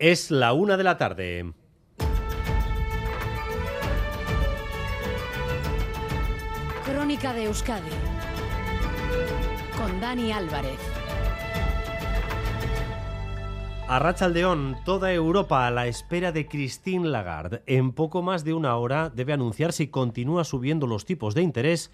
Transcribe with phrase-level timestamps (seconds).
[0.00, 1.52] Es la una de la tarde.
[6.86, 7.90] Crónica de Euskadi
[9.76, 10.78] con Dani Álvarez.
[13.88, 17.62] A Rachaldeón, toda Europa a la espera de Christine Lagarde.
[17.66, 21.92] En poco más de una hora debe anunciar si continúa subiendo los tipos de interés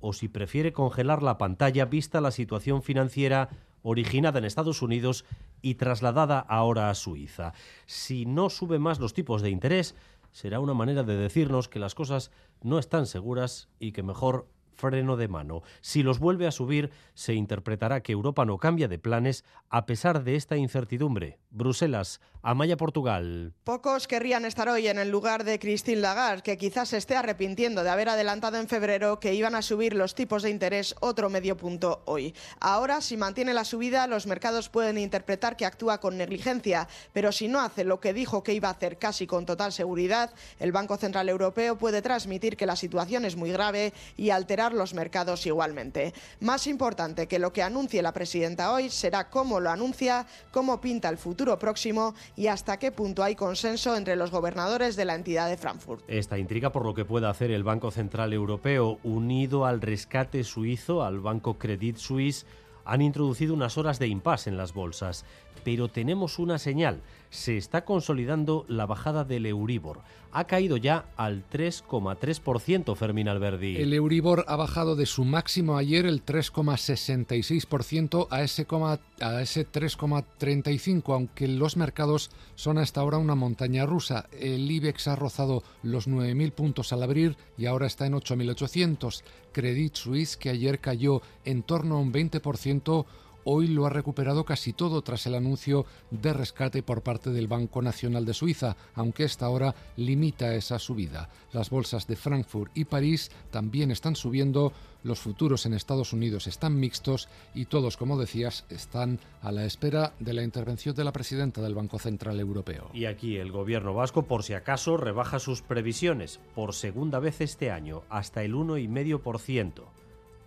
[0.00, 3.48] o si prefiere congelar la pantalla vista la situación financiera
[3.84, 5.24] originada en Estados Unidos
[5.62, 7.52] y trasladada ahora a Suiza.
[7.86, 9.94] Si no sube más los tipos de interés,
[10.32, 15.16] será una manera de decirnos que las cosas no están seguras y que mejor freno
[15.16, 15.62] de mano.
[15.80, 20.24] Si los vuelve a subir, se interpretará que Europa no cambia de planes a pesar
[20.24, 21.38] de esta incertidumbre.
[21.50, 23.54] Bruselas, Amaya, Portugal.
[23.64, 27.82] Pocos querrían estar hoy en el lugar de Christine Lagarde, que quizás se esté arrepintiendo
[27.82, 31.56] de haber adelantado en febrero que iban a subir los tipos de interés otro medio
[31.56, 32.34] punto hoy.
[32.60, 37.48] Ahora, si mantiene la subida, los mercados pueden interpretar que actúa con negligencia, pero si
[37.48, 40.96] no hace lo que dijo que iba a hacer casi con total seguridad, el Banco
[40.96, 46.14] Central Europeo puede transmitir que la situación es muy grave y alterar los mercados igualmente.
[46.40, 51.08] Más importante que lo que anuncie la presidenta hoy será cómo lo anuncia, cómo pinta
[51.08, 55.48] el futuro próximo y hasta qué punto hay consenso entre los gobernadores de la entidad
[55.48, 56.04] de Frankfurt.
[56.08, 61.02] Esta intriga por lo que pueda hacer el Banco Central Europeo, unido al rescate suizo,
[61.02, 62.46] al Banco Credit Suisse,
[62.84, 65.24] han introducido unas horas de impasse en las bolsas.
[65.64, 67.00] Pero tenemos una señal.
[67.34, 70.02] Se está consolidando la bajada del Euribor.
[70.30, 73.76] Ha caído ya al 3,3%, Fermín Alberdi.
[73.76, 81.48] El Euribor ha bajado de su máximo ayer, el 3,66%, a ese, ese 3,35%, aunque
[81.48, 84.28] los mercados son hasta ahora una montaña rusa.
[84.30, 89.24] El IBEX ha rozado los 9.000 puntos al abrir y ahora está en 8.800.
[89.50, 93.06] Credit Suisse, que ayer cayó en torno a un 20%,
[93.44, 97.82] hoy lo ha recuperado casi todo tras el anuncio de rescate por parte del Banco
[97.82, 101.28] Nacional de Suiza, aunque esta hora limita esa subida.
[101.52, 104.72] Las bolsas de Frankfurt y París también están subiendo,
[105.02, 110.14] los futuros en Estados Unidos están mixtos y todos, como decías, están a la espera
[110.18, 112.90] de la intervención de la presidenta del Banco Central Europeo.
[112.94, 117.70] Y aquí el gobierno vasco, por si acaso, rebaja sus previsiones por segunda vez este
[117.70, 119.84] año, hasta el 1,5%.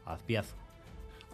[0.05, 0.66] Azpiazo.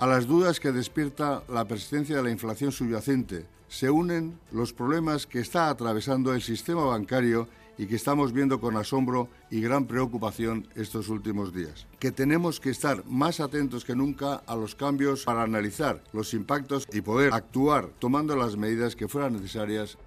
[0.04, 5.26] A las dudas que despierta la persistencia de la inflación subyacente se unen los problemas
[5.26, 7.48] que está atravesando el sistema bancario
[7.78, 11.88] y que estamos viendo con asombro y gran preocupación estos últimos días.
[12.00, 16.86] Que tenemos que estar más atentos que nunca a los cambios para analizar los impactos
[16.92, 19.98] y poder actuar tomando las medidas que fueran necesarias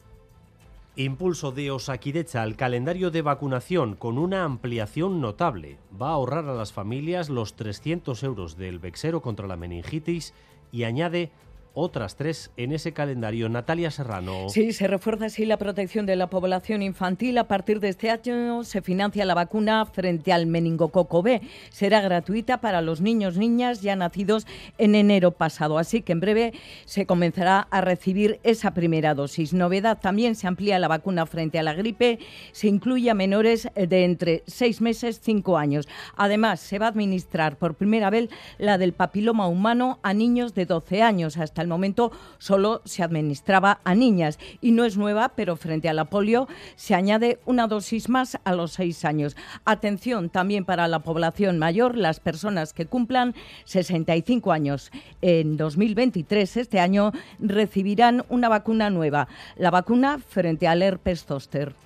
[0.98, 5.76] Impulso de Osakidecha al calendario de vacunación con una ampliación notable.
[6.00, 10.32] Va a ahorrar a las familias los 300 euros del Vexero contra la meningitis
[10.72, 11.32] y añade
[11.76, 13.50] otras tres en ese calendario.
[13.50, 14.48] Natalia Serrano.
[14.48, 17.36] Sí, se refuerza así la protección de la población infantil.
[17.36, 21.42] A partir de este año se financia la vacuna frente al meningococo B.
[21.68, 24.46] Será gratuita para los niños, niñas ya nacidos
[24.78, 25.78] en enero pasado.
[25.78, 26.54] Así que en breve
[26.86, 29.52] se comenzará a recibir esa primera dosis.
[29.52, 32.20] Novedad, también se amplía la vacuna frente a la gripe.
[32.52, 35.86] Se incluye a menores de entre seis meses, cinco años.
[36.16, 40.64] Además, se va a administrar por primera vez la del papiloma humano a niños de
[40.64, 45.56] 12 años hasta el momento solo se administraba a niñas y no es nueva, pero
[45.56, 49.36] frente a la polio se añade una dosis más a los seis años.
[49.64, 53.34] Atención también para la población mayor, las personas que cumplan
[53.64, 54.90] 65 años
[55.22, 61.85] en 2023, este año, recibirán una vacuna nueva, la vacuna frente al herpes zóster.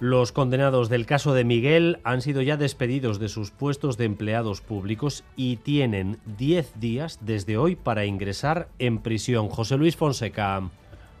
[0.00, 4.60] Los condenados del caso de Miguel han sido ya despedidos de sus puestos de empleados
[4.60, 9.48] públicos y tienen 10 días desde hoy para ingresar en prisión.
[9.48, 10.70] José Luis Fonseca.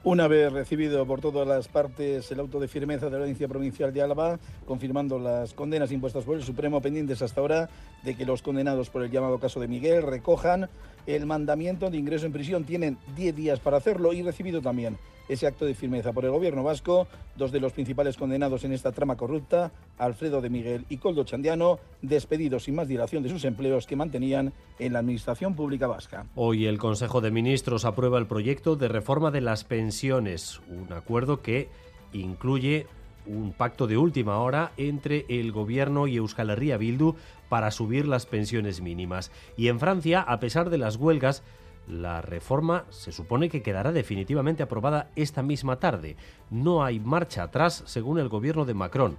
[0.04, 3.92] Una vez recibido por todas las partes el auto de firmeza de la Audiencia Provincial
[3.92, 7.68] de Álava, confirmando las condenas impuestas por el Supremo, pendientes hasta ahora
[8.04, 10.68] de que los condenados por el llamado caso de Miguel recojan
[11.08, 12.62] el mandamiento de ingreso en prisión.
[12.62, 16.62] Tienen 10 días para hacerlo y recibido también ese acto de firmeza por el gobierno
[16.62, 17.06] vasco.
[17.36, 21.78] Dos de los principales condenados en esta trama corrupta, Alfredo de Miguel y Coldo Chandiano,
[22.02, 26.26] despedidos sin más dilación de sus empleos que mantenían en la Administración Pública Vasca.
[26.34, 31.42] Hoy el Consejo de Ministros aprueba el proyecto de reforma de las pensiones, un acuerdo
[31.42, 31.68] que
[32.12, 32.86] incluye
[33.26, 37.14] un pacto de última hora entre el gobierno y Euskal Herria Bildu
[37.48, 39.30] para subir las pensiones mínimas.
[39.56, 41.42] Y en Francia, a pesar de las huelgas,
[41.88, 46.16] la reforma se supone que quedará definitivamente aprobada esta misma tarde.
[46.50, 49.16] No hay marcha atrás según el gobierno de Macron,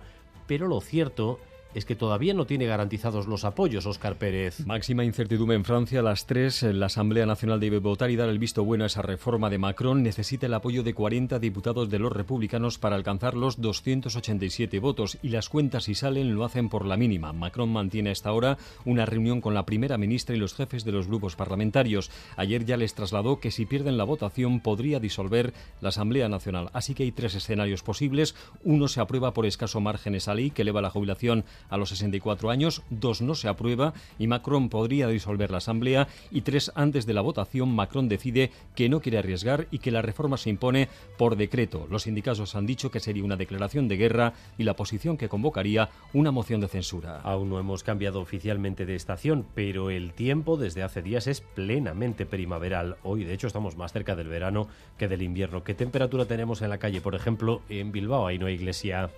[0.48, 1.39] pero lo cierto
[1.74, 4.66] es que todavía no tiene garantizados los apoyos, Óscar Pérez.
[4.66, 6.00] Máxima incertidumbre en Francia.
[6.00, 9.01] A las tres, la Asamblea Nacional debe votar y dar el visto bueno a esa
[9.01, 10.01] reforma de Macron.
[10.01, 15.30] Necesita el apoyo de 40 diputados de los republicanos para alcanzar los 287 votos y
[15.30, 17.33] las cuentas si salen lo hacen por la mínima.
[17.33, 20.92] Macron mantiene a esta hora una reunión con la primera ministra y los jefes de
[20.92, 22.10] los grupos parlamentarios.
[22.36, 26.69] Ayer ya les trasladó que si pierden la votación podría disolver la Asamblea Nacional.
[26.74, 28.36] Así que hay tres escenarios posibles.
[28.63, 32.50] Uno se aprueba por escaso márgenes a ley que eleva la jubilación a los 64
[32.50, 37.13] años, dos no se aprueba y Macron podría disolver la Asamblea y tres antes de
[37.13, 41.35] la votación Macron decide que no quiere arriesgar y que la reforma se impone por
[41.35, 41.88] decreto.
[41.89, 45.89] Los sindicatos han dicho que sería una declaración de guerra y la oposición que convocaría
[46.13, 47.21] una moción de censura.
[47.23, 52.25] Aún no hemos cambiado oficialmente de estación, pero el tiempo desde hace días es plenamente
[52.25, 52.97] primaveral.
[53.03, 54.67] Hoy, de hecho, estamos más cerca del verano
[54.97, 55.63] que del invierno.
[55.63, 57.01] ¿Qué temperatura tenemos en la calle?
[57.01, 59.09] Por ejemplo, en Bilbao, ahí no hay iglesia.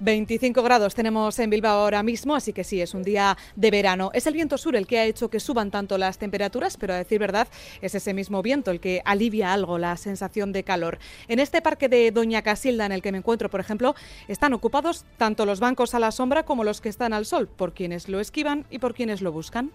[0.00, 4.10] 25 grados tenemos en Bilbao ahora mismo, así que sí, es un día de verano.
[4.14, 6.96] Es el viento sur el que ha hecho que suban tanto las temperaturas, pero a
[6.96, 7.48] decir verdad,
[7.82, 10.98] es ese mismo viento el que alivia algo la sensación de calor.
[11.26, 13.96] En este parque de Doña Casilda en el que me encuentro, por ejemplo,
[14.28, 17.72] están ocupados tanto los bancos a la sombra como los que están al sol, por
[17.72, 19.72] quienes lo esquivan y por quienes lo buscan.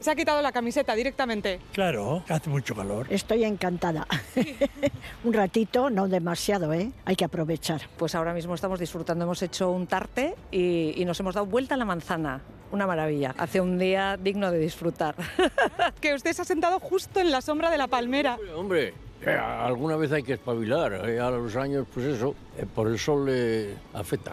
[0.00, 1.60] Se ha quitado la camiseta directamente.
[1.72, 3.06] Claro, hace mucho calor.
[3.10, 4.06] Estoy encantada.
[5.24, 6.90] un ratito, no demasiado, ¿eh?
[7.04, 7.82] Hay que aprovechar.
[7.98, 9.24] Pues ahora mismo estamos disfrutando.
[9.26, 12.40] Hemos hecho un tarte y, y nos hemos dado vuelta a la manzana.
[12.72, 13.34] Una maravilla.
[13.36, 15.16] Hace un día digno de disfrutar.
[16.00, 18.38] que usted se ha sentado justo en la sombra de la palmera.
[18.56, 18.94] Hombre,
[19.26, 21.10] eh, alguna vez hay que espabilar.
[21.10, 24.32] Eh, a los años, pues eso, eh, por el sol le afecta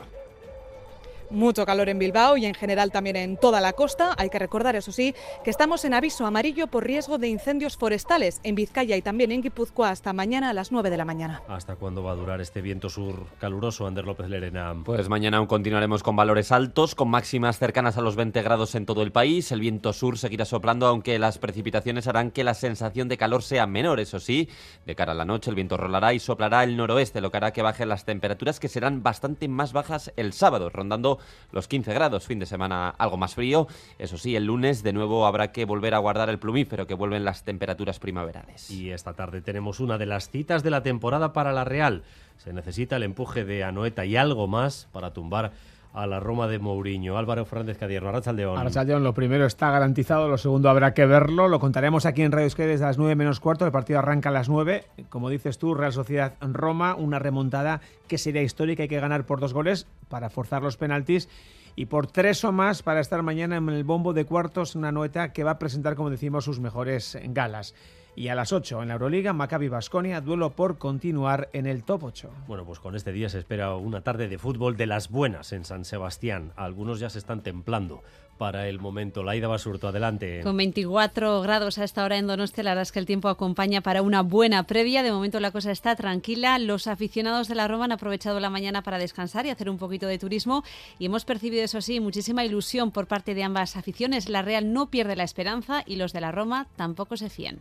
[1.29, 4.15] mucho calor en Bilbao y en general también en toda la costa.
[4.17, 5.13] Hay que recordar, eso sí,
[5.43, 9.41] que estamos en aviso amarillo por riesgo de incendios forestales en Vizcaya y también en
[9.41, 11.41] Guipúzcoa hasta mañana a las 9 de la mañana.
[11.47, 14.75] ¿Hasta cuándo va a durar este viento sur caluroso, Ander López Lerena?
[14.83, 18.85] Pues mañana aún continuaremos con valores altos, con máximas cercanas a los 20 grados en
[18.85, 19.51] todo el país.
[19.51, 23.67] El viento sur seguirá soplando, aunque las precipitaciones harán que la sensación de calor sea
[23.67, 24.49] menor, eso sí.
[24.85, 27.53] De cara a la noche, el viento rolará y soplará el noroeste, lo que hará
[27.53, 31.16] que bajen las temperaturas, que serán bastante más bajas el sábado, rondando
[31.51, 33.67] los 15 grados, fin de semana algo más frío.
[33.99, 37.25] Eso sí, el lunes de nuevo habrá que volver a guardar el plumífero, que vuelven
[37.25, 38.69] las temperaturas primaverales.
[38.71, 42.03] Y esta tarde tenemos una de las citas de la temporada para la Real.
[42.37, 45.51] Se necesita el empuje de Anoeta y algo más para tumbar
[45.93, 47.17] a la Roma de Mourinho.
[47.17, 48.57] Álvaro Fernández Cadierno, Arrachaldeón.
[48.57, 51.47] Arrachaldeón, lo primero está garantizado, lo segundo habrá que verlo.
[51.47, 53.65] Lo contaremos aquí en Radio Esquer desde las 9 menos cuarto.
[53.65, 54.85] El partido arranca a las 9.
[55.09, 58.83] Como dices tú, Real Sociedad Roma, una remontada que sería histórica.
[58.83, 61.29] Hay que ganar por dos goles para forzar los penaltis
[61.75, 65.31] y por tres o más para estar mañana en el bombo de cuartos, una noeta
[65.31, 67.75] que va a presentar, como decimos, sus mejores galas.
[68.17, 72.05] Y a las 8 en la Euroliga, Maccabi Basconia, duelo por continuar en el top
[72.05, 72.31] 8.
[72.47, 75.65] Bueno, pues con este día se espera una tarde de fútbol de las buenas en
[75.65, 76.51] San Sebastián.
[76.55, 78.01] Algunos ya se están templando
[78.39, 79.21] para el momento.
[79.21, 80.41] Laida Basurto, adelante.
[80.41, 83.81] Con 24 grados a esta hora en Donostia, la verdad es que el tiempo acompaña
[83.81, 85.03] para una buena previa.
[85.03, 86.57] De momento la cosa está tranquila.
[86.57, 90.07] Los aficionados de la Roma han aprovechado la mañana para descansar y hacer un poquito
[90.07, 90.63] de turismo
[90.97, 94.27] y hemos percibido, eso sí, muchísima ilusión por parte de ambas aficiones.
[94.27, 97.59] La Real no pierde la esperanza y los de la Roma tampoco se fían.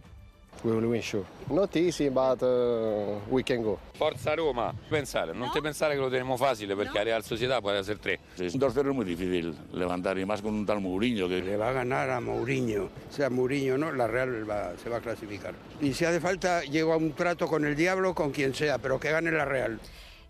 [0.65, 1.25] We will win sure.
[1.49, 3.79] Not easy, but uh, we can go.
[3.95, 4.75] Forza Roma.
[4.89, 8.19] Pensare, non te pensare che lo tenemos fácil, porque a Real Sociedad puede hacer tres.
[8.39, 11.29] Es un 2-0 muy difícil levantar, y más con un tal Mourinho.
[11.29, 11.43] Que...
[11.43, 12.89] Le va a ganar a Mourinho.
[13.11, 15.55] Sea Mourinho no, la Real va, se va a clasificar.
[15.81, 18.99] Y si hace falta, llego a un trato con el diablo, con quien sea, pero
[18.99, 19.79] que gane la Real.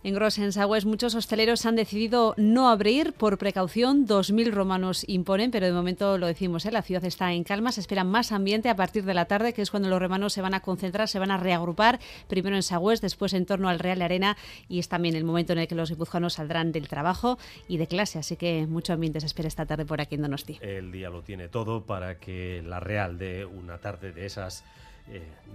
[0.04, 4.06] En Grossensaues muchos hosteleros han decidido no abrir por precaución.
[4.06, 6.70] 2.000 romanos imponen, pero de momento lo decimos, ¿eh?
[6.70, 7.72] la ciudad está en calma.
[7.72, 10.42] Se espera más ambiente a partir de la tarde, que es cuando los romanos se
[10.42, 11.98] van a concentrar, se van a reagrupar,
[12.28, 14.36] primero en Sagües, después en torno al Real Arena
[14.68, 17.88] y es también el momento en el que los guipuzcoanos saldrán del trabajo y de
[17.88, 18.20] clase.
[18.20, 20.58] Así que mucho ambiente se espera esta tarde por aquí en Donosti.
[20.60, 24.64] El día lo tiene todo para que la Real dé una tarde de esas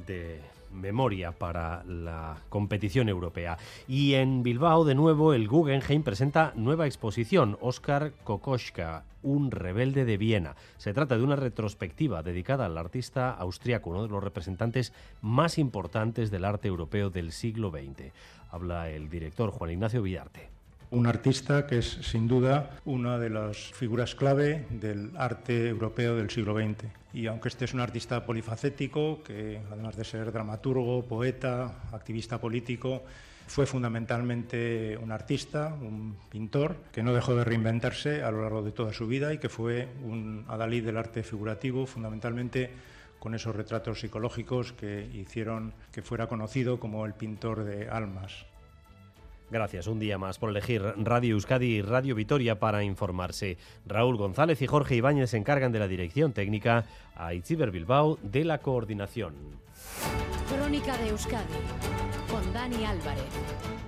[0.08, 0.39] de
[0.74, 3.58] memoria para la competición europea.
[3.88, 10.17] Y en Bilbao, de nuevo, el Guggenheim presenta nueva exposición, Oscar Kokoschka, un rebelde de
[10.17, 10.55] Viena.
[10.77, 16.31] Se trata de una retrospectiva dedicada al artista austriaco, uno de los representantes más importantes
[16.31, 18.12] del arte europeo del siglo XX.
[18.50, 20.61] Habla el director Juan Ignacio Villarte
[20.91, 26.29] un artista que es sin duda una de las figuras clave del arte europeo del
[26.29, 26.86] siglo XX.
[27.13, 33.03] Y aunque este es un artista polifacético, que además de ser dramaturgo, poeta, activista político,
[33.48, 38.71] fue fundamentalmente un artista, un pintor, que no dejó de reinventarse a lo largo de
[38.71, 42.69] toda su vida y que fue un adalid del arte figurativo, fundamentalmente
[43.19, 48.45] con esos retratos psicológicos que hicieron que fuera conocido como el pintor de almas.
[49.51, 53.58] Gracias un día más por elegir Radio Euskadi y Radio Vitoria para informarse.
[53.86, 58.46] Raúl González y Jorge Ibáñez se encargan de la dirección técnica, a Itziber Bilbao de
[58.46, 59.34] la coordinación.
[60.48, 61.43] Crónica de Euskadi
[62.29, 63.80] con Dani Álvarez.